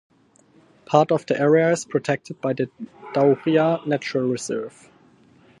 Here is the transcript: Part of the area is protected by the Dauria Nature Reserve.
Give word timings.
Part 0.87 1.11
of 1.11 1.27
the 1.27 1.39
area 1.39 1.69
is 1.71 1.85
protected 1.85 2.41
by 2.41 2.53
the 2.53 2.71
Dauria 3.13 3.85
Nature 3.85 4.25
Reserve. 4.25 4.89